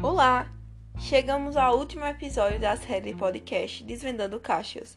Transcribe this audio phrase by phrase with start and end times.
[0.00, 0.46] Olá!
[0.96, 4.96] Chegamos ao último episódio da série podcast Desvendando Caixas.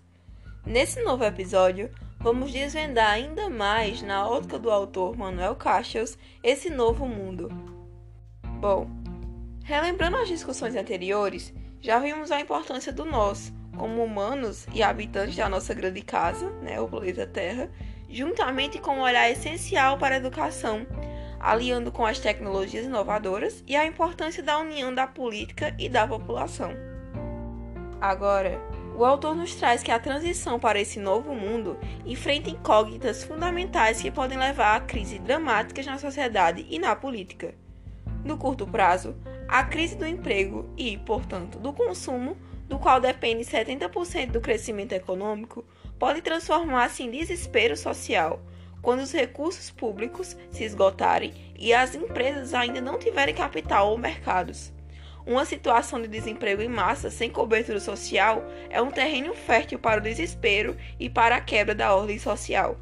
[0.63, 1.89] Nesse novo episódio,
[2.20, 7.50] vamos desvendar ainda mais, na ótica do autor Manuel Caixas, esse novo mundo.
[8.59, 8.88] Bom,
[9.64, 15.49] relembrando as discussões anteriores, já vimos a importância do nós, como humanos e habitantes da
[15.49, 17.71] nossa grande casa, né, o planeta Terra,
[18.07, 20.86] juntamente com um olhar essencial para a educação
[21.42, 26.72] aliando com as tecnologias inovadoras e a importância da união da política e da população.
[27.99, 28.59] Agora,
[28.95, 34.12] o autor nos traz que a transição para esse novo mundo enfrenta incógnitas fundamentais que
[34.12, 37.55] podem levar a crises dramáticas na sociedade e na política.
[38.23, 39.16] No curto prazo,
[39.48, 42.38] a crise do emprego e, portanto, do consumo,
[42.68, 45.66] do qual depende 70% do crescimento econômico,
[45.98, 48.41] pode transformar-se em desespero social,
[48.81, 54.73] quando os recursos públicos se esgotarem e as empresas ainda não tiverem capital ou mercados.
[55.26, 60.04] Uma situação de desemprego em massa sem cobertura social é um terreno fértil para o
[60.04, 62.79] desespero e para a quebra da ordem social.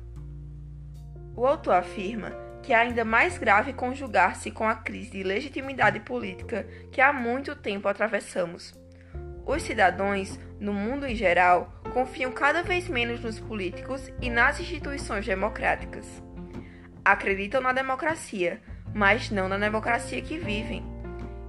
[1.36, 6.68] O autor afirma que é ainda mais grave conjugar-se com a crise de legitimidade política
[6.92, 8.74] que há muito tempo atravessamos.
[9.46, 15.26] Os cidadãos, no mundo em geral, confiam cada vez menos nos políticos e nas instituições
[15.26, 16.06] democráticas.
[17.04, 18.62] Acreditam na democracia,
[18.94, 20.84] mas não na democracia que vivem.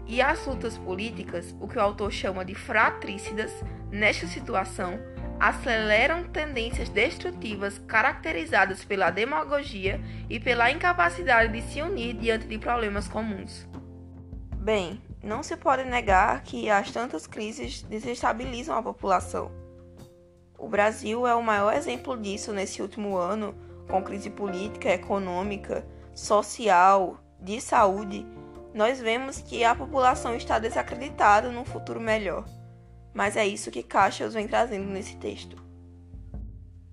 [0.07, 3.53] E as lutas políticas, o que o autor chama de fratricidas,
[3.91, 4.99] nesta situação,
[5.39, 13.09] aceleram tendências destrutivas caracterizadas pela demagogia e pela incapacidade de se unir diante de problemas
[13.09, 13.67] comuns.
[14.57, 19.59] Bem, não se pode negar que as tantas crises desestabilizam a população.
[20.61, 23.55] O Brasil é o maior exemplo disso nesse último ano,
[23.89, 28.27] com crise política, econômica, social, de saúde.
[28.75, 32.44] Nós vemos que a população está desacreditada num futuro melhor.
[33.14, 35.56] Mas é isso que Caixas vem trazendo nesse texto.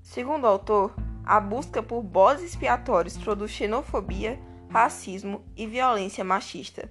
[0.01, 4.39] Segundo o autor, a busca por bodes expiatórios produz xenofobia,
[4.69, 6.89] racismo e violência machista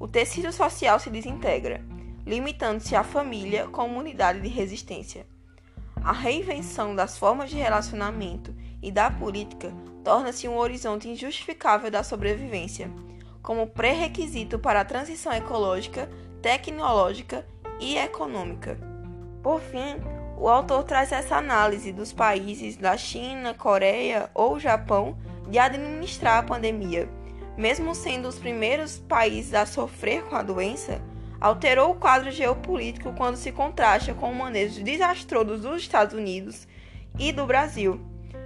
[0.00, 1.84] o tecido social se desintegra,
[2.24, 5.26] limitando-se à família como unidade de resistência.
[6.02, 9.72] A reinvenção das formas de relacionamento e da política
[10.02, 12.90] torna-se um horizonte injustificável da sobrevivência,
[13.42, 16.10] como pré-requisito para a transição ecológica,
[16.40, 17.46] tecnológica
[17.78, 18.78] e econômica.
[19.42, 19.96] Por fim,
[20.38, 25.18] o autor traz essa análise dos países da China, Coreia ou Japão
[25.48, 27.08] de administrar a pandemia
[27.60, 30.98] mesmo sendo os primeiros países a sofrer com a doença,
[31.40, 36.68] alterou o quadro geopolítico quando se contrasta com o manejo desastroso dos Estados Unidos
[37.18, 38.00] e do Brasil,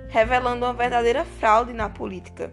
[0.09, 2.53] revelando uma verdadeira fraude na política.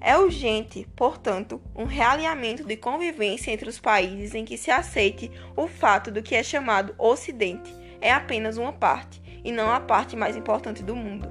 [0.00, 5.66] É urgente, portanto, um realinhamento de convivência entre os países em que se aceite o
[5.66, 10.36] fato do que é chamado Ocidente é apenas uma parte, e não a parte mais
[10.36, 11.28] importante do mundo.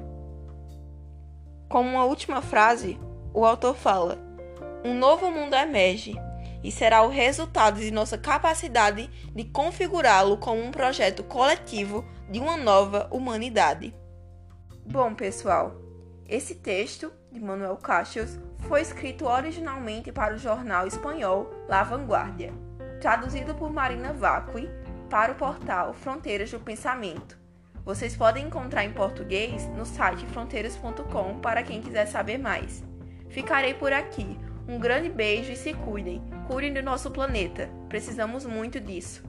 [1.69, 2.99] Como uma última frase,
[3.33, 4.17] o autor fala:
[4.83, 6.19] um novo mundo emerge
[6.63, 12.57] e será o resultado de nossa capacidade de configurá-lo como um projeto coletivo de uma
[12.57, 13.93] nova humanidade.
[14.85, 15.75] Bom, pessoal,
[16.27, 22.53] esse texto de Manuel Caixas foi escrito originalmente para o jornal espanhol La Vanguardia,
[22.99, 24.69] traduzido por Marina Vacui
[25.09, 27.37] para o portal Fronteiras do Pensamento.
[27.85, 32.83] Vocês podem encontrar em português no site fronteiras.com para quem quiser saber mais.
[33.29, 34.37] Ficarei por aqui.
[34.67, 36.21] Um grande beijo e se cuidem.
[36.45, 37.69] Cuidem do nosso planeta.
[37.87, 39.23] Precisamos muito disso.